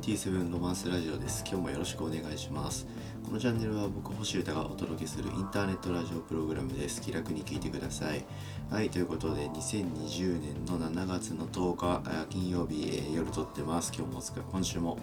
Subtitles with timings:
[0.00, 1.44] 77ロマンスラジオです。
[1.46, 2.86] 今日もよろしくお願いします。
[3.26, 7.02] このチャンネルは僕星歌がお届けするインターネットラジオプログラムです。
[7.02, 8.24] 気楽に聞いてください。
[8.70, 13.92] はいということで2020年の7月の10日金曜日、え、夜撮ってます。
[13.94, 14.96] 今日も今週も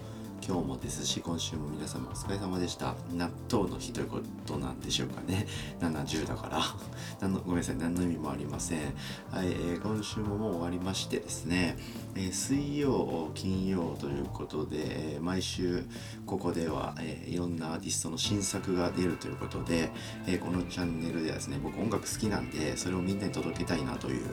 [0.46, 2.94] 今日もですし今週も皆様お疲れ様でした。
[3.14, 5.46] 納豆の日ということなんでしょうかね。
[5.80, 6.60] 70だから。
[7.20, 7.76] 何のごめんなさい。
[7.76, 8.94] 何の意味もありません。
[9.30, 11.76] はい、えー、今週ももう終わりましてですね、
[12.16, 15.84] え、水曜金曜ということで、え、毎週
[16.26, 19.90] ここでは、えいろんなアーティストの新作が出るということで、
[20.26, 24.24] えこのチャンネルではですね僕音楽好きなんでそれをみんなに届けたいなという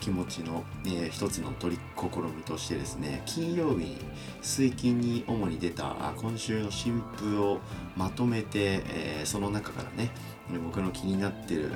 [0.00, 3.96] 気持ちの、え一つの取り試みとしてですね金曜日
[4.42, 7.60] 水金に主に出た今週の新譜を
[7.96, 10.10] まとめて、え、その中からね
[10.56, 11.70] 僕の気になってる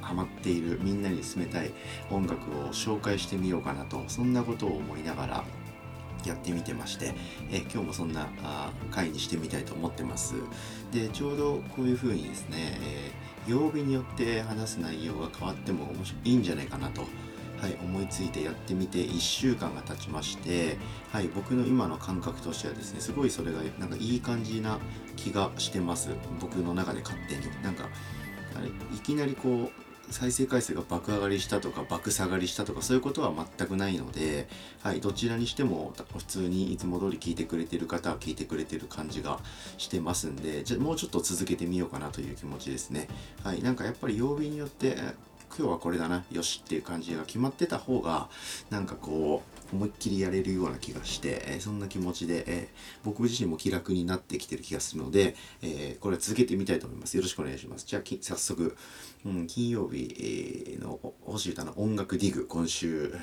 [0.00, 1.72] ハマっているみんなに勧めたい
[2.10, 5.44] 音楽を紹介してみようかなとそんなことを思いながら
[6.24, 7.14] やってみてまして、
[7.52, 8.26] え今日もそんな
[8.90, 10.34] 回にしてみたいと思ってます。
[10.92, 13.12] でちょうどこういう風にですね、え、
[13.46, 15.92] 曜日によって話す内容が変わっても
[16.24, 17.02] いいんじゃないかなと
[17.60, 20.76] はい、思いついてやってみて1週間が経ちまして、
[21.12, 24.78] はい、僕の今の感覚としてはですねすごいそれがなんかいい感じな
[25.16, 27.88] 気がしてます僕の中で勝手になんか
[28.54, 34.48] あれいきなりこう再生回数が爆上がりしたとか爆下がりしたとかそういうことは全くないので、
[34.82, 39.40] はい、どちらにしても普通にいつも通り聞いてくれてる方は聞いてくれてる感じが
[39.78, 43.08] してますんでじゃもうちょっと続けてみようかなという気持ちですね。
[43.42, 44.96] はい、なんかやっぱり曜日によって
[45.58, 46.22] 今日はこれだな。
[46.30, 48.28] よしっていう感じが決まってた方が
[48.68, 52.68] なんかこう思いっきりやれるような気がして、え、そんな気持ちで、え、
[53.04, 57.16] 僕自身も気楽になってきてる気がするので、え、これは続けてみたいと思います。
[57.16, 57.86] よろしくお願いします。
[57.86, 58.76] じゃあ早速、
[59.24, 63.14] うん、金曜日の星歌の音楽ディグ今週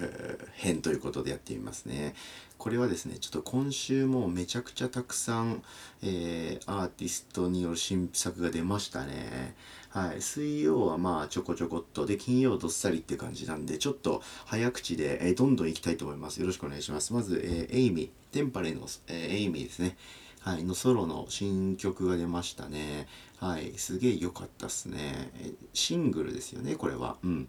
[0.54, 2.16] 編ということでやってみますね。
[2.58, 5.64] これはですねちょっと今週もめちゃくちゃたくさん、
[6.02, 9.56] え、アーティストによる新作が出ましたね。
[9.94, 19.96] はい、水曜はまあちょこちょこっとで金曜どっさりって感じなんでちょっと早口で、えー、どんどんいきたいと思いますよろしくお願いしますまず、えー、エイミテンパレの、えー、エイミーですね
[20.44, 23.08] はい、のソロの新曲が出ましたね。
[23.40, 25.32] はい、すげえ良かったっすね。
[25.74, 27.16] シングルですよね、これは。
[27.24, 27.48] うん。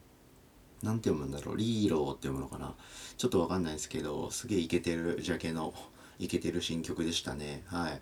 [0.80, 1.56] なんて読むんだろう。
[1.56, 2.72] リーローって読むのかな。
[3.16, 5.74] ちょっとわかんないですけど、すげえイケてるジャケの、
[6.20, 7.64] イケてる新曲でしたね。
[7.66, 8.00] はい。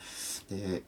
[0.55, 0.83] で、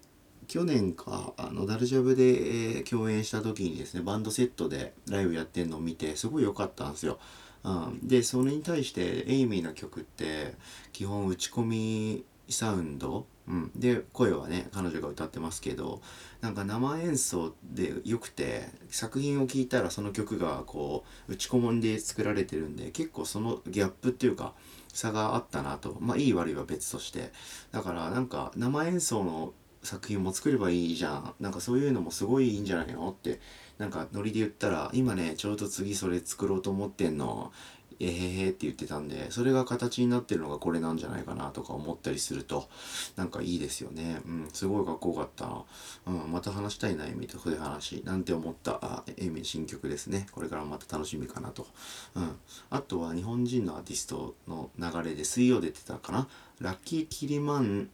[0.47, 7.19] 去年かあのダルジャブで、え、共演した時にですねバンドセットでライブやってんのを見てすごい良かったんですよ。
[7.65, 10.55] うん、でそれに対してエイミーの曲って
[10.93, 16.03] 基本打ち込みサウンド、うん、で声はね彼女が歌ってますけど
[16.43, 24.53] なんか生演奏でよくて作品を聴いたらその曲がこう打ち込みで作られてるんで結構そのギャップっていうか
[24.95, 25.97] 差があったなと。
[26.01, 27.33] まあいい悪いは別として。
[27.73, 29.53] だからなんか生演奏の
[29.85, 31.35] 作品も作ればいいじゃん。
[31.39, 33.41] なんかそういうのもすごいいいんじゃないのって。
[33.79, 37.53] なんかノリで言ったら今ねちょうど次それ作ろうと思ってんの。
[38.01, 42.69] えへへって言ってたんでそれが形になってるのがこれなんじゃないかなとか思ったりすると
[43.15, 44.21] なんかいいですよね。
[44.27, 45.47] うんすごいかっこよかった。
[45.47, 45.65] な
[46.07, 48.81] うんまた話したいなエミとそういう話なんて思った？
[48.83, 50.27] あエミ新曲ですね。
[50.33, 51.69] これからまた楽しみかなと。
[52.17, 52.37] うん。
[52.71, 56.27] あとは日本人のアーティストの流れで水曜出てたかな？
[56.61, 57.91] ラッキーキリマン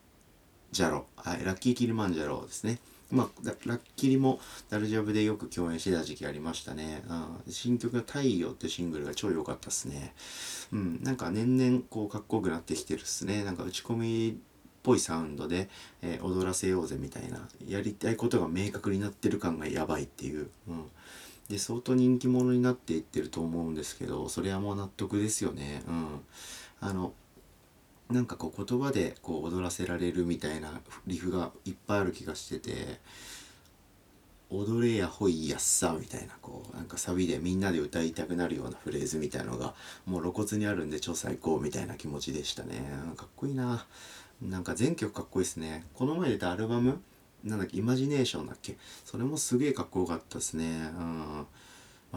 [0.72, 2.78] ジャロ、はい、ラッキーキリマンジャロですね。
[3.10, 3.28] まあ、
[3.66, 7.02] ラッキリもダルジャブでよく共演してた時期ありましたね。
[7.08, 10.14] うん、新曲の太陽ってシングルが超良かったっすね。
[10.72, 13.42] うん、なんか年々こうかっこよくなってきてるっすね。
[13.42, 14.34] なんか打ち込みっ
[14.84, 15.68] ぽいサウンドで、
[16.02, 20.48] えー、踊らせようぜみたいな、やりたいことが明確になってる感がやばいっていう。
[20.68, 20.84] うん。
[21.48, 25.82] で、相当人気者になっていってると思うんですけど、それはもう納得ですよね。
[25.88, 26.20] うん。
[26.80, 27.12] あの、
[28.10, 33.00] なんかこう言葉でこう踊らせられるみたいなリフがいっぱいある気がしてて
[34.50, 39.74] 踊れやほいやっさみたいなこうなんかサビでみんなで歌いたくなるようなフレーズみたいのが
[40.06, 42.82] もう露骨にあるんで超最高みたいな気持ちでしたね。
[43.16, 43.86] かっこいいな。
[44.42, 45.84] なんか全曲かっこいいですね。
[45.94, 47.00] この前出たアルバム
[47.44, 48.76] なんだっけイマジネーションだっけ。
[49.04, 50.64] それもすげえかっこよかったですね。
[50.64, 51.46] うん。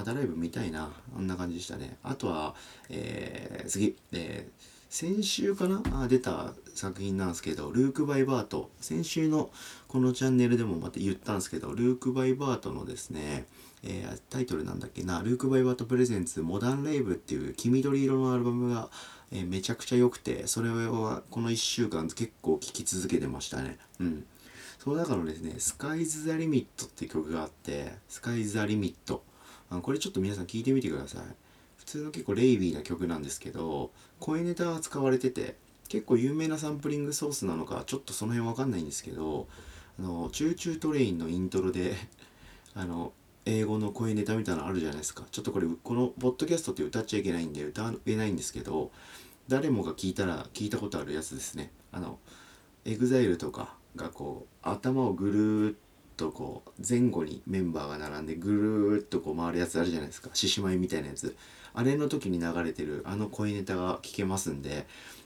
[0.03, 2.55] またライブ見たいなあんな感じでしたねあとは
[2.89, 8.69] えー、次えー先週かなあ出た作品なんですけど、ルーク・バイ・バート。
[8.79, 9.50] 先週の
[9.88, 13.47] このチャンネルでもまた言ったんですけど、ルーク・バイ・バートのですね、
[13.81, 18.91] えー、タイトルなんだっけな、ルーク・バイ・バート・プレゼンツ・モダン・レイブっていう黄緑色のアルバムが、
[19.31, 23.79] えー、めちゃくちゃ良くて、それはこの1週間結構聴き続けてましたね。
[24.00, 24.25] うん。
[24.77, 29.23] その中のですね、スカイズ・ザ・リミットっていう曲があって、スカイズ・ザ・リミット。
[29.77, 31.21] あこれちょっと皆さん聞いてみてください。
[31.83, 35.57] 普通の結構レイビーな曲なんですけど声ネタが使われてて
[35.89, 39.47] 結構有名なサンプリングソースなのかちょっとその辺わかんないんですけど
[39.99, 41.95] あの Choo Choo TRAIN のイントロで
[42.73, 43.13] あの
[43.45, 48.91] 英語の声ネタみたいなのあるじゃないですかちょっとこれこのポッドキャストって歌っちゃいけないんで歌えないんですけど
[49.49, 52.17] 誰もが聞いたら聞いたことあるやつですねあの
[52.85, 55.77] EXILE とかがこう頭をぐるーっ
[56.23, 60.29] とこう前後にメンバーが並んでぐるーっとこう回るやつあるじゃないですか。
[60.33, 61.35] 獅子舞みたいなやつ。
[61.73, 64.85] あれの時に流れてるあの声ネタが聞けますんで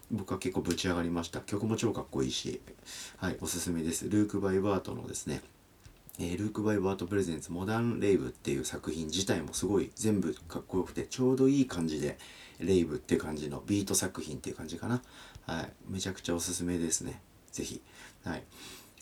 [0.09, 1.41] 僕は結構ぶち上がりました。
[1.41, 2.61] 曲も超かっこいいし
[3.17, 4.09] はいおすすめです。
[4.09, 5.41] ルーク・バイバートのですね
[6.19, 12.17] えー、ルーク・バイバート・プレゼンツ・モダン・レイブっていう作品自体もすごい全部かっこよくてちょうどいい感じで
[12.59, 15.03] レイブって感じのビート作品っていう感じかな。
[15.45, 17.21] はいめちゃくちゃおすすめですね。
[17.51, 17.81] 是非
[18.23, 18.43] はい。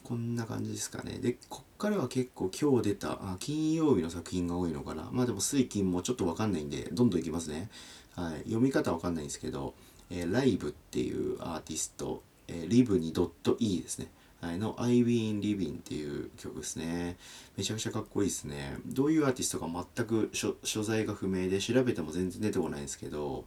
[0.06, 1.18] こんな感じですかね。
[1.18, 5.10] でこっからは結構今日出たあ金曜日の作品が多いのかな。
[5.12, 7.72] まあでも水金もちょっとわかんないんでどんどんいきますね。
[8.16, 8.38] はい。
[8.44, 9.74] 読み方わかんないんですけど、
[10.12, 13.14] えー、ライブっていうアーティスト、えー、リブに
[13.60, 14.12] .e ですね。
[14.42, 17.18] はい、の I Be in Living っていう曲ですね。
[17.58, 18.78] めちゃくちゃかっこいいですね。
[18.86, 23.46] どういうアーティストか全く所在が不明で調べても全然出てこないんですけど、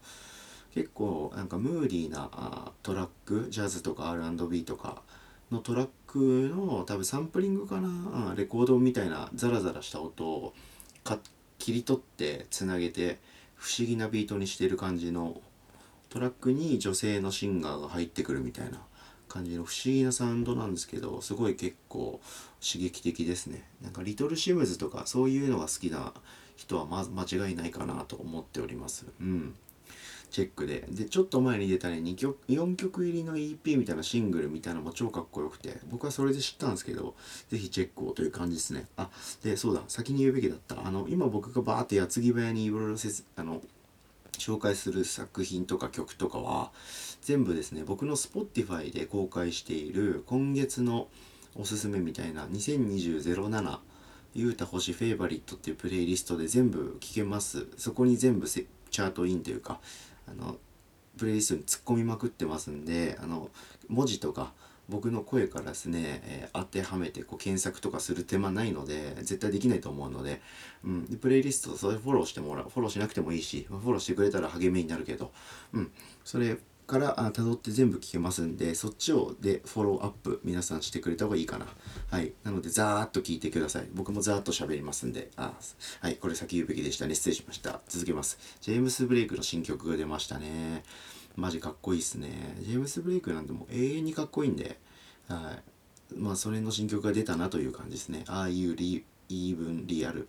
[0.74, 5.02] 結構なんかムーディーなあトラック、ジャズとか R&B とか
[5.50, 10.54] のトラックの多分サンプリングかな、レコードみたいなザラザラした音を
[11.58, 13.18] 切り取ってつなげて
[13.56, 15.40] 不思議なビートにしてる感じの
[16.08, 18.80] トラックに女性のシンガーが入ってくるみたいな
[19.28, 22.20] 感じの不思議なサウンドなんですけどすごい結構
[22.60, 23.68] 刺激的ですね。
[23.82, 26.14] なんかリトルシムズとかそういうのが好きな
[26.56, 29.06] 人はま間違いないかなと思っております。
[29.20, 29.54] うん。
[30.30, 30.84] チェックで。
[30.90, 35.78] でちょっと前に出たね2曲4曲入りの EP みたいなシングルみたいなのも超かっこよくて。
[35.90, 37.14] 僕はそれで知ったんですけど
[37.48, 38.86] 是非チェックをという感じですね。
[38.96, 39.10] あ
[39.42, 40.86] でそうだ先に言うべきだった。
[40.86, 42.96] あの今僕がバーって矢継ぎ早にいろいろ
[43.36, 43.62] あの
[44.38, 46.70] 紹介する作品とか曲とかは
[47.22, 51.08] 全部ですね僕の Spotify で公開している今月の
[51.56, 53.78] おすすめみたいな2020-07
[54.34, 57.66] ゆうた星フェイバリットっていうプレイリストで全部聴けます。
[57.76, 59.80] そこに全部チャートインというか
[60.30, 60.56] あの
[61.16, 63.50] プレイリストに突っ込みまくってますんであの
[63.88, 64.52] 文字とか
[64.88, 70.40] 僕の声からですね、えー、当てはめてこう検索とかする手間ないので絶対できないと思うので,、
[70.84, 75.30] うん、でプレイリストそれフォローしてもらうフォローしなくてもいいしフォローしてくれたら励みになるけど、
[75.74, 75.92] うん、
[76.24, 76.56] それ
[76.88, 81.66] から辿って全部聞けますんでそっちをでフォローアップ皆さんしてくれた方がいいかな。
[82.10, 82.32] はい。
[82.44, 83.88] なのでざーっと聞いてください。
[83.92, 85.30] 僕もざーっと喋りますんで。
[85.36, 85.52] あ
[86.00, 86.16] はい。
[86.16, 87.06] これ先言うべきでした。
[87.06, 87.82] ね失礼しました。
[87.88, 88.38] 続けます。
[88.62, 90.82] ジェームス・ブレイクの新曲が出ましたね。
[91.36, 92.56] マジかっこいいっすね。
[92.62, 94.78] ジェームス・ブレイクなんてもう永遠にかっこいいんで。
[95.28, 95.58] は
[96.14, 96.18] い。
[96.18, 98.24] まあそれの新曲が出たなという感じですね。
[98.28, 100.26] ああいうリイーブンリアル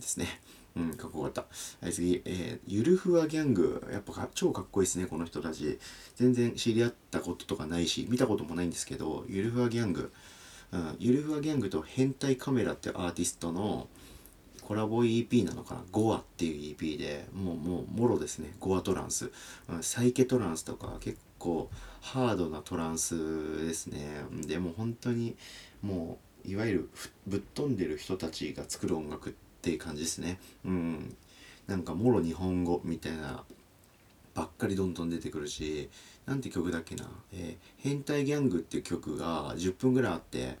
[0.00, 0.40] ですね。
[0.76, 1.46] うん、かっこよかった。
[1.80, 3.86] はい、次、えー、ゆるふわギャング。
[3.92, 5.78] やっぱ超かっこいいですね、この人たち。
[6.16, 10.12] 全然知り合ったこととかないし、見たこともないんですけど、ゆるふわギャング。
[10.72, 13.88] うん、ゆるふわギャングと変態カメラってアーティストの
[14.62, 15.84] コラボ EP なのかな？
[15.90, 19.30] ゴアっていう EP でもうもうもろですねゴアトランス、
[19.68, 21.68] うん、サイケトランスとか結構
[22.00, 25.36] ハードなトランスですねでも本当に
[25.82, 26.90] もういわゆる
[27.26, 30.40] ぶっ飛んでる人たちが作る音楽ってっていう感じですね。
[30.64, 31.16] うん。
[31.68, 33.44] なんかもろ日本語みたいな
[34.34, 35.88] ばっかりどんどん出てくるし
[36.26, 40.58] なんて曲だっけな「えー、変態ギャング」っていう曲が10分ぐらいあって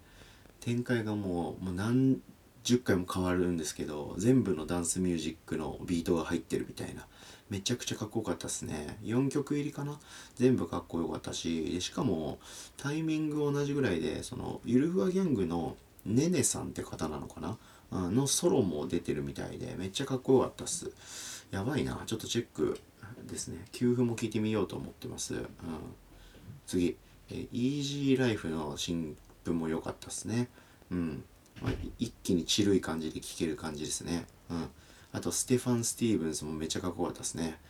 [0.60, 2.20] 展開がもうもう何
[2.62, 7.06] 十回も変わるんですけど全部のダンスミュージックのビートが入ってるみたいな。
[7.50, 8.96] めちゃくちゃかっこよかったですね。
[9.02, 10.00] 4曲入りかな。
[10.36, 12.38] 全部かっこよかったししかも
[12.78, 17.58] タイミング同じぐらいでそのゆるふわギャングのねねさんって方なのかな、
[17.92, 20.90] のソロも出てるみたいでめっちゃかっこよかったっす
[21.50, 22.80] やばいなちょっとチェック
[23.24, 25.44] ですね給付も聞いてみようと思ってます、うん、
[26.66, 26.96] 次
[27.30, 30.48] えイージーライフの新譜も良かったっすね
[30.90, 31.24] うん
[31.62, 34.26] まあ、一気にチルい感じで聴ける感じですね。
[34.50, 34.68] うん。
[35.12, 37.60] あと、ステファン・スティーブンスもめっちゃかっこよかったですね。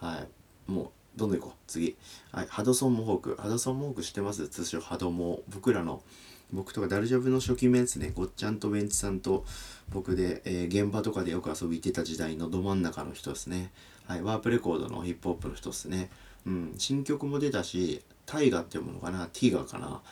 [0.00, 0.24] は
[0.68, 0.72] い。
[0.72, 1.58] もう、どんどん行こう。
[1.66, 1.96] 次。
[2.30, 2.46] はい。
[2.48, 3.36] ハドソン・モホーク。
[3.38, 4.48] ハドソン・モホーク知ってます？
[4.48, 5.42] 通称ハドモ。
[5.48, 6.02] 僕らの、
[6.52, 8.12] 僕とかダルジャブの初期面ですね。
[8.14, 9.44] ごっちゃんとベンチさんと
[9.90, 13.72] 僕で、えー、現場とかでよく遊び行ってた時代のど真ん中の人ですね。
[14.06, 14.22] はい。
[14.22, 16.10] ワープレコードのヒップホップの人ですね。
[16.46, 16.74] うん。
[16.78, 19.26] 新曲も出たし、タイガっていうものかな？
[19.32, 20.02] ティガーかな？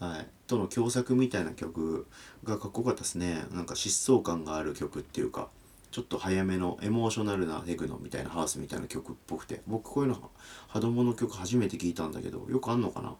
[0.00, 2.06] はい、との共作みたいな曲
[2.42, 5.50] がかっこよかったですねなんか疾走感がある曲っていうか
[5.90, 10.30] ちょっと早めのエモーショナルなテクノみたいなハウスみたいな曲っぽくて僕こういうの
[10.68, 13.14] ハドモの曲初めて聞いたんだけどよくあんのかな？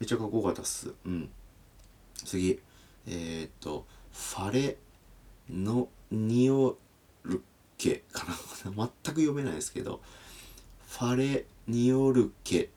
[0.00, 1.28] めっちゃかっこよかったっすうん
[2.28, 2.60] 次。
[3.06, 4.76] えー、っとファレ
[5.50, 6.76] ノニオ
[7.24, 7.42] ル
[7.76, 8.34] ケかな。
[9.04, 10.00] 全く読めないですけど。
[10.86, 12.70] ファレニオルケ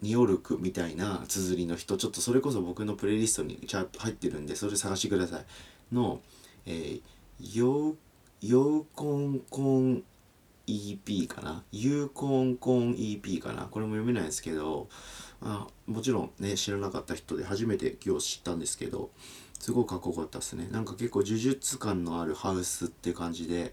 [0.00, 1.96] ニオルクみたいな綴りの人。
[1.96, 5.46] ちょっとそれこそ僕のプレイリストに入ってるんでそれ探してください。
[5.92, 6.20] の、
[6.66, 10.02] えー、ヨーコンコン
[10.66, 11.64] EP かな。
[11.72, 13.62] ユーコンコン EP かな。
[13.64, 14.88] これも読めないですけど。
[15.42, 19.10] あもちろんね知らなかった人で初めて今日知ったんですけど
[19.58, 20.68] すごいかっこよかったですね。
[20.70, 23.72] なんか結構呪術感のあるハウスって感じで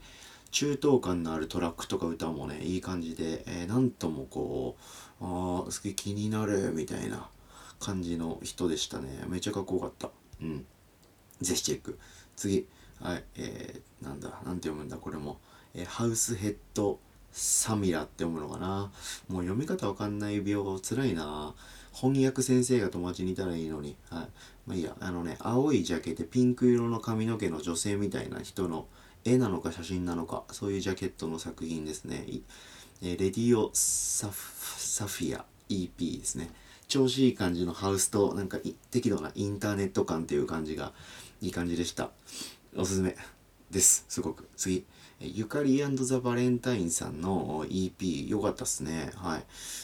[0.51, 4.77] 中等感のあるトラックとか歌もねいい感じで、えー、なんともこ
[5.21, 7.29] うああすげえ気になるみたいな
[7.79, 9.23] 感じの人でしたね。
[9.27, 10.09] めっちゃかっこよかった。
[10.41, 10.65] うん。
[11.41, 11.99] ぜひチェック。
[12.35, 12.67] 次。
[13.01, 13.23] はい。
[13.35, 15.39] えー、なんだなんて読むんだこれも、
[15.73, 16.99] えー、ハウスヘッド
[17.37, 18.89] サミラって読むのかな？
[19.27, 21.53] もう読み方わかんない病つらいな。
[21.93, 23.97] 翻訳先生が友達にいたらいいのに。
[24.09, 24.27] はい。
[24.67, 24.95] まあいいや。
[25.01, 28.87] あのね青いジャケでピンク色の髪の毛の女性みたいな人の
[29.25, 32.25] 絵なのか写真なのかそういうジャケットの作品ですね、
[33.01, 36.51] え、レディオサフィア EP ですね。
[36.87, 38.59] 調子いい感じのハウスとなんか
[38.91, 40.93] 適度なインターネット感っていう感じが
[41.41, 42.11] いい感じでした。
[42.77, 43.15] おすすめ
[43.71, 44.05] です。
[44.07, 44.47] すごく。
[44.55, 44.85] 次。
[45.19, 49.11] ゆかりザ・バレンタインさんの EP 良かったっすね。
[49.15, 49.43] はい。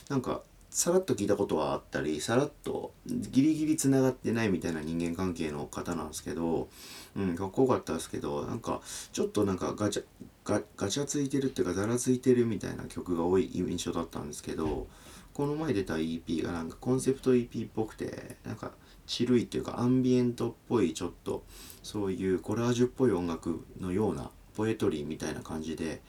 [0.09, 6.69] なんかさらっと聞いたことはあったりさらっとギリギリつながってないみたいな人間関係の方なんですけど
[7.17, 8.79] うんかっこよかったですけどなんか
[9.11, 10.03] ちょっとなんかガチャ
[10.45, 14.87] ガガチャついてるっていうかざらついてるみたいな曲が多い印象だったんですけど
[15.33, 18.71] この前出た EP がなんかコンセプト EP っぽくてなんか
[19.05, 21.43] チルいっていうかアンビエントっぽいちょっと
[21.83, 26.01] そういうコラージュっぽい音楽のようなポエトリーみたいな感じで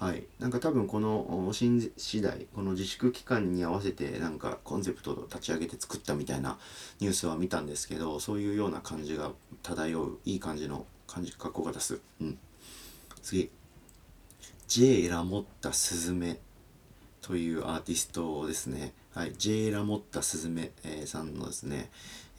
[0.00, 6.58] はい、なんか多分この新次第この自粛期間に合わせてなんかコンセプトを立ち上げて作ったみたいな
[7.00, 12.00] ニュースは見たんですけどそういうような感じが漂ういい感じの感じかっこよかったです。
[12.22, 12.38] うん、
[13.22, 13.50] 次
[14.68, 16.38] J ラモッタスズメ
[17.20, 18.94] というアーティストですね。
[19.12, 20.70] はい、J ラモッタスズメ、
[21.04, 21.90] さんのですね、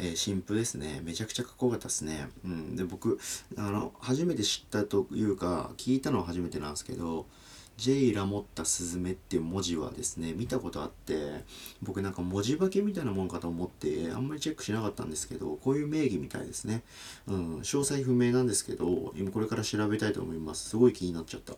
[0.01, 0.99] えー、新譜ですね。
[1.03, 2.27] めちゃくちゃかっこよかったですね。
[2.43, 3.19] うん、で僕
[3.55, 7.27] あの初めて知ったというか聞いたのは初めてなんですけど
[7.77, 11.43] J ラモッタスズメっていう文字はですね見たことあって
[11.83, 16.81] 僕なんか文字化けみたいなもんかと思ってあんまりチェックしなかったんですけどこういう名義みたいですね。
[17.27, 17.57] うん。
[17.59, 20.69] 詳細不明なんですけど今これから調べたいと思います。
[20.69, 21.53] すごい気になっちゃった。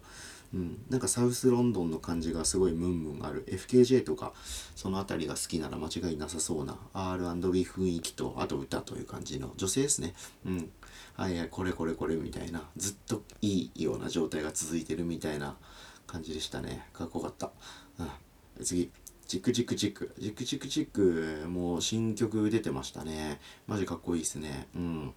[0.54, 3.44] うん、なんかサウスロンドンの感じがすごいムンムンある。
[3.48, 4.34] FKJ とか
[4.76, 6.78] その辺りが好きなら間違いなさそうな。
[6.94, 10.14] R&B 雰囲気とあと歌という感じの女性ですね。
[10.46, 10.70] うん。
[11.16, 12.70] はいはいこれこれこれみたいな。
[12.78, 15.58] ずっといいような状態が続いてるみたいな
[16.06, 16.88] 感じでしたね。
[16.94, 17.52] かっこよかった、
[18.00, 18.92] うん、次。
[19.26, 20.14] チクチクチク。
[20.22, 23.40] チクチクチクもう新曲出てましたね。
[23.66, 24.68] マジかっこいいですね。
[24.76, 25.14] うん。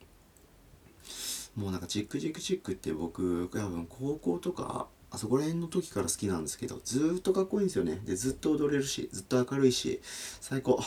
[1.56, 10.00] もうなんかチックチックチックって僕多分高校とかあそこら辺の時から好きなんですけどずっとかっこいいんですよねでずっと踊れるしずっと明るいし
[10.40, 10.82] 最高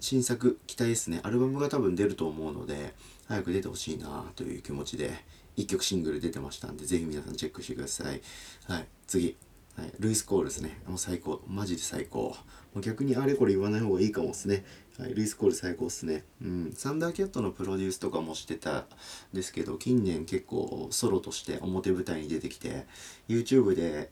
[0.00, 2.94] 新作期待ですねアルバムが多分出ると思うので
[3.26, 5.12] 早く出てほしいなという気持ちで
[5.58, 8.22] 1曲シングル出てましたんで、ぜひ皆さんチェックしてください。
[8.68, 9.36] はい、次。
[9.76, 10.80] はい、ルイス・コールですね。
[10.88, 11.40] もう最高。
[11.46, 12.36] マジで最高。
[12.74, 14.64] もう逆にあれこれ言わない方がいいかもですね。
[14.98, 16.24] はい、ルイス・コール最高っすね。
[16.42, 16.72] うん。
[16.74, 18.84] サンダーキャットのプロデュースとかもしてたん
[19.32, 22.84] ですけど、近年結構ソロとして表舞台に出てきて、
[23.28, 24.10] YouTube で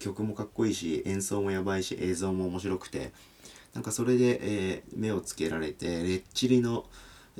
[0.00, 3.12] 曲もかっこいいし、演奏もやばいし、映像も面白くて、
[3.72, 6.86] なんかそれで、えー、目をつけられて、レッチリの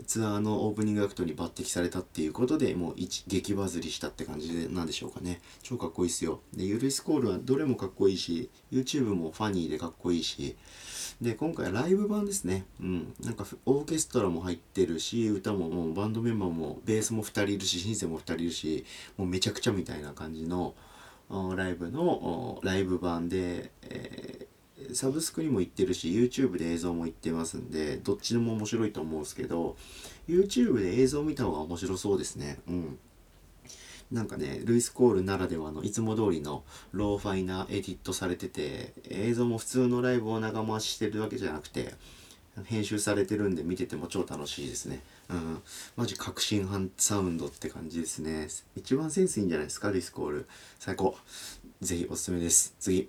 [0.07, 10.57] ツアーのオープニングアクトに抜擢されたっていうことでもう一激バズりしたって感じでなんでしょうかね超かっこいいっすよでユルイスコールはどれもかっこいいし YouTube もファニーでかっこいいし
[11.21, 12.65] で今回ライブ版ですね。
[12.81, 13.15] うん。
[13.21, 18.85] なんかオーケストラも入ってるし歌ももうバンドメンバーもベースも2人いるしシンセも2人いるし
[19.17, 20.75] もうめちゃくちゃみたいな感じの
[21.57, 24.51] ライブのライブ版で、えー
[24.95, 29.77] サブスクにも行ってるし YouTube で映像も行ってますんでどっちでも面白いと思うんですけど
[30.29, 32.59] YouTube で映像見た方が面白そうですね。
[32.69, 32.99] うん。
[34.11, 41.95] なんかねルイス・コールならではのいつも通りのローファイなエディットされてて映像も普通のライブを長回ししてるわけじゃなくて
[42.65, 45.01] 編集されてるんで見てても超楽しいですね。
[45.31, 45.63] うん。
[45.97, 48.49] マジ革新派サウンドって感じですね。
[48.75, 49.91] 一番センスいいんじゃないですか？
[49.91, 50.47] ルイス・コール。
[50.79, 51.17] 最高。
[51.81, 52.75] ぜひおすすめです。
[52.81, 53.09] 次。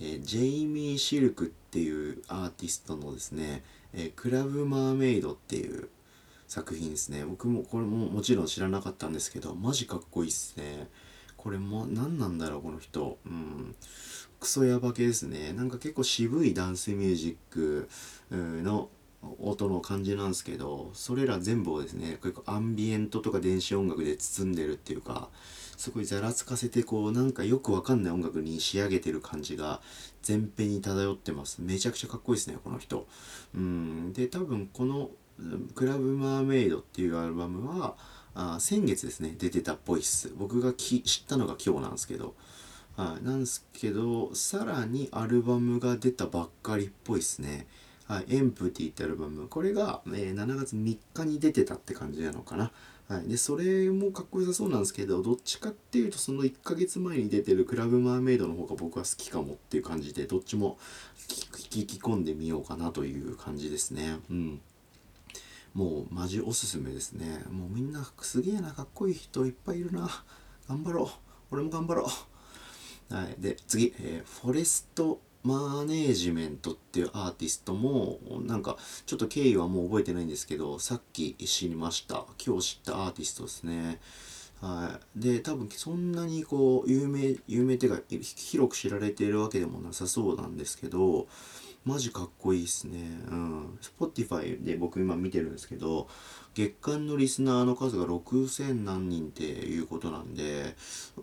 [0.00, 3.62] えー、ジェイミー・シルクっていうアーティストのですね、
[3.92, 5.90] えー、クラブ・マーメイドっていう
[6.48, 7.24] 作品ですね。
[7.24, 10.88] 僕もこれももちろん知らなかったんですけどマジかっこいいっすね。
[11.36, 13.18] これも何なんだろうこの人。
[13.24, 13.76] うん。
[14.40, 15.52] クソヤバ系ですね。
[15.52, 17.88] なんか結構渋いダンスミュージック
[18.62, 18.88] の
[19.40, 25.28] 音の感じなんですけどそれら全部をですね結構アンビエントとか電子音楽で包んでるっていうか
[25.76, 29.80] すごいざらつかせてこうなんかよくわかんない音楽に仕上げてる感じが
[30.22, 31.62] 全編に漂ってます。
[31.62, 33.06] めちゃくちゃかっこいいですねこの人。
[33.54, 34.12] うん。
[34.12, 35.10] で多分この
[35.74, 37.96] 「クラブ・マーメイド」っていうアルバムは
[38.34, 40.32] あ先月ですね出てたっぽいっす。
[40.36, 42.34] 僕がき知ったのが今日なんですけど。
[42.96, 47.68] はい、なんですけどさらにアルバムが出たばっかりっぽいっすね。
[48.08, 49.46] はい、エンプティってアルバム。
[49.46, 52.72] これが、えー、7月3日に出てたって感じなのかな、
[53.06, 60.78] はい、でそれもかっこよさそうなんですけどどっちかっていうとその1ヶ月前に出てるクラブマーメイドの方が僕は好きかもっていう感じでどっちも
[61.18, 64.18] 聞き込んでみようかなという感じですね。
[64.28, 64.60] うん。
[65.78, 67.44] もうマジおすすめですね。
[67.52, 70.10] もうみんなすげえなかっこいい人いっぱいいるな。
[70.68, 71.08] 頑張ろう。
[71.52, 72.10] 俺も頑張ろ
[73.12, 73.14] う。
[73.14, 73.36] はい。
[73.38, 82.24] で次、えー、フォレストマネージメントっていうアーティストもなんかちょっと経緯はもう覚えてないんですけどさっき知りました。
[82.44, 84.00] 今日知ったアーティストですね。
[84.60, 85.20] はい。
[85.20, 91.28] で多分そんなにこう有名有名っていうか広く知られているわけでもなさそうなんですけど
[91.88, 92.98] マジかっこいいっすね
[93.30, 96.08] うん Spotify で僕今見てるんですけど
[96.58, 100.74] 月間のリスナーの数が6000何人っていうことなんで、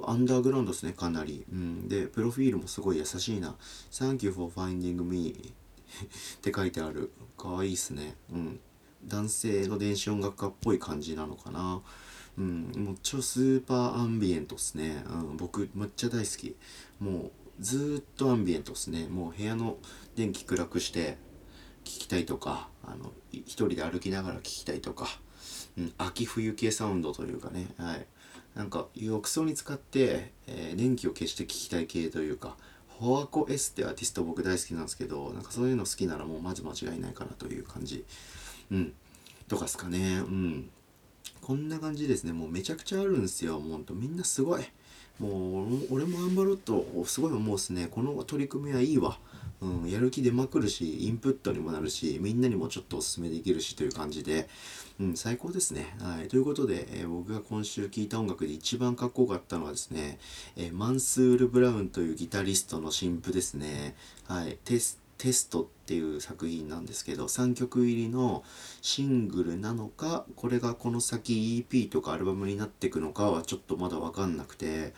[0.06, 1.46] アンダーグラウンドですね、かなり。
[1.52, 1.90] うん。
[1.90, 3.56] で、プロフィールもすごい優しいな。
[3.92, 5.32] Thank you for finding me
[6.38, 7.12] って書いてある。
[7.38, 8.16] かわいいっすね。
[8.32, 8.60] うん。
[9.06, 11.82] 男性の電子音楽家っぽい感じなのかな。
[12.38, 12.72] うん。
[12.78, 15.04] もう超スーパーアンビエントっすね。
[15.10, 15.38] うん。
[15.38, 16.56] 僕、めっちゃ大好き。
[17.02, 19.08] もう、ずっとアンビエントっすね。
[19.10, 19.78] もう部屋の
[20.16, 21.18] 電気暗くして、
[21.84, 25.08] 聞きたいとか、あの、一人で歩きながら聞きたいとか、
[25.78, 28.06] うん、秋冬系サウンドというかね、はい。
[28.56, 32.58] なんか浴槽に使って、えー、電気を消して聴きたい系というか、
[32.88, 38.06] ホアコ S ってアーティスト僕大好きなんですけど、なんかそういうの好きならもうまず間違いないかなという感じ。
[38.72, 38.94] うん。
[39.48, 40.20] とかっすかね。
[40.20, 40.70] うん。
[41.42, 42.34] こんな感じですね。
[42.34, 43.60] もうめちゃくちゃあるんですよ。
[43.60, 44.64] もうほんとみんなすごい。
[45.20, 47.88] もう俺も頑張ろうとすごい思うっすね。
[47.90, 49.18] この取り組みはいいわ。
[49.62, 54.50] うん、やる気出まくるし、インプットにもなるし、みんなにもちょっとおすすめできるしという感じで、
[55.00, 55.96] うん、最高ですね。
[56.02, 56.28] はい。
[56.28, 60.20] ということで、えー、僕が今週聴いた音楽で一番かっこよかったのはですね、
[60.58, 63.96] えー、マンスール・ブラウンというギタリストの新譜ですね。
[64.28, 64.58] はい。
[64.66, 68.44] テステストっていう作品なんですけど3曲入りの
[68.82, 74.94] シングルなのかこれがこの先 EP とかアルバムになっていくのかはちょっとまだ分かんなくて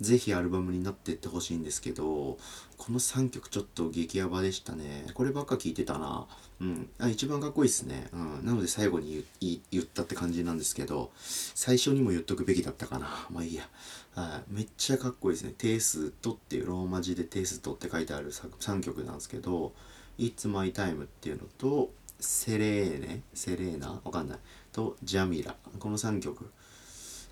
[0.00, 2.38] ぜひアルバムになってってほしいんですけど、
[2.76, 5.06] この3曲ちょっと激ヤバでしたね。
[5.14, 6.26] こればっか聴いてたな。
[6.60, 6.90] うん。
[6.98, 8.08] あ、一番かっこいいっすね。
[8.12, 8.44] うん。
[8.44, 13.26] なので最後に言ったって感じなんですけど、最初にも言っとくべきだったかな。
[13.30, 13.68] まあいいや。
[14.14, 14.54] はい。
[14.54, 15.54] めっちゃかっこいいですね。
[15.56, 19.72] テイストっていうローマ字でテイストって書いてある3曲なんですけど、
[20.18, 24.00] It's My Time っていうのと、セレーネ、セレーナ？
[24.04, 24.38] わかんない。
[24.72, 25.54] と、ジャミラ。
[25.78, 26.50] この3曲。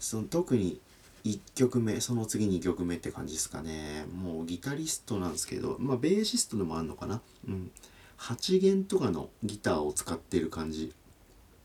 [0.01, 0.81] その特に
[1.25, 4.05] 1曲目その次2曲目って感じですかね。
[4.15, 7.23] もうギタリストなんですけどまあベーシストでもあるのかな。
[7.49, 7.71] うん。
[8.19, 10.93] 8弦とかのギターを使ってる感じ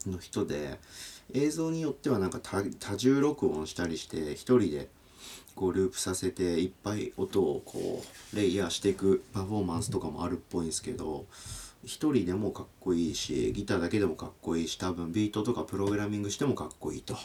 [0.08, 0.80] の人で
[1.34, 4.88] 映像によってはなんか多重録音したりして一人で
[5.56, 11.26] こうループさせていっぱい音をこうレイヤーしていくパフォーマンスとかもあるっぽいんですけど
[11.84, 17.16] 一人でもかっこいいしギターだけでもかっこいいし多分ビートとかプログラミングしてもかっこいいと。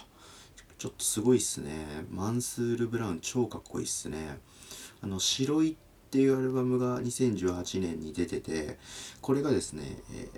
[0.84, 1.70] ちょっとすごいっすね。
[2.10, 4.38] マンスール・ブラウン超かっこいいっすね。
[5.00, 5.76] あの、白いっ
[6.10, 8.78] ていうアルバムが2018年に出てて、
[9.22, 10.28] これがですね、え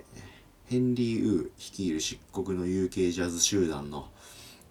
[0.69, 4.07] ー、ヘンリー・ウー率いる漆黒の UK ジャズ集団の、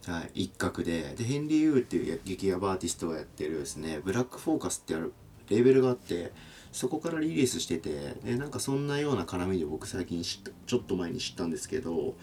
[0.07, 5.13] はい、一角で、で、ヘンリー・ウーっていう劇ヤバーティストがやってるですね、ブラック・フォーカスってある
[5.51, 6.33] レーベルがあって、
[6.73, 12.15] そこからリリースしてて、で、なんかそんなような絡みで僕最近、ちょっと前に知ったんですけど、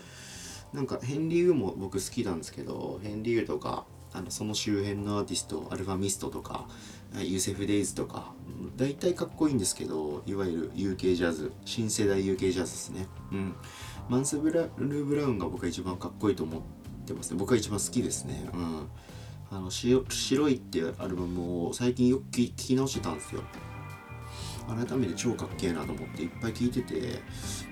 [0.74, 6.68] なんかヘンリー・ウーも僕好きなんですけどヘンリー・ウーとかあのその周辺のアーティストアルファミストとか
[7.16, 8.34] ユーセフ・デイズとか
[8.76, 13.08] 大体かっこいいんですけどいわゆる UK ジャズ新世代 UK ジャズですね。
[13.32, 13.56] うん。
[14.10, 16.62] マンス・ブラル・ブラウンが僕は一番かっこいいと思っ
[17.06, 17.38] てますね。
[17.38, 18.50] 僕は一番好きですね。
[18.54, 18.88] うん。
[19.52, 23.44] あの白いっていうアルバムを最近よく聴き直してたんですよ。
[24.68, 27.22] 改めて超かっけえなと思っていっぱい聴いてて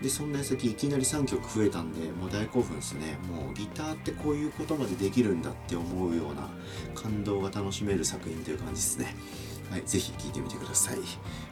[0.01, 3.17] でそんな矢先いきなり3曲増えたんでもう大興奮ですね。
[3.30, 6.49] もうギターってこういうことまでできるんだって思うような
[6.93, 9.15] 感動が楽しめる作品という感じですね。
[9.71, 10.97] はい、ぜひ聴いてみてください。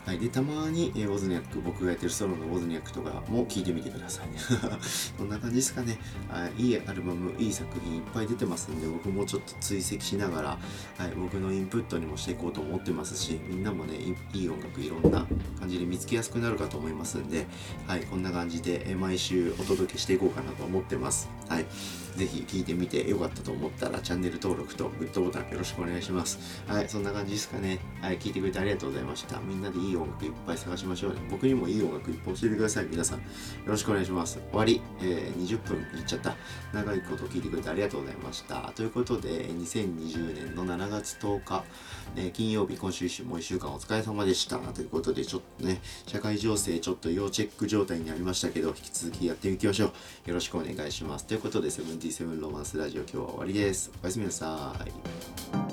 [0.05, 4.27] はい、で、たまに、えー、ウォズニャック、僕がやってるソロのウォズニャックとかも聴いてみてください。
[5.17, 5.97] こんな感じですかね。
[6.27, 10.49] はい、いアルバム、いい作品いっぱい出てますんで、僕もちょっと追跡しながら、
[10.97, 13.95] はい、僕のインプットにもしていこうと思ってますし、みんなもね、
[14.34, 15.25] いい音楽いろんな
[15.58, 17.47] 感じで見つけやすくなるかと思いますんで、
[17.88, 21.29] はい、こんな感じで、え毎週お届けしていこうかなと思ってます。
[21.47, 21.65] はい。
[22.19, 26.62] ぜひ聞いてみてよかったと思ったらチャンネル登録とグッドボタンよろしくお願いします。
[26.67, 27.79] はい、そんな感じですかね。
[28.01, 29.39] はい、聞いてくれてありがとうございました。
[29.39, 31.21] みんなでいい音楽いっぱい探しましょうね。
[31.32, 32.88] 僕にもいい音楽いっぱい教えてください。
[32.91, 33.19] 皆さん。
[33.19, 33.23] よ
[33.67, 34.38] ろしくお願いします。
[34.49, 34.82] 終わり。
[35.01, 36.36] えー、20分いっちゃった。
[36.73, 38.73] 長いこと聞いてくれてありがとうございました。
[38.75, 41.63] ということで、2020年の7月10日、
[42.17, 44.58] え金曜日、今週もう1週間お疲れ様でした。
[44.58, 49.86] ということで、ちょっとね、社会情勢ちょっと要チェック状態になりましたけど、引き続きやっていきましょ
[50.25, 50.29] う。
[50.29, 51.25] よろしくお願いします。
[51.25, 51.69] ということで、
[52.10, 53.91] 77ロマンスラジオ今日は終わりです。
[54.02, 55.68] おやすみなさい。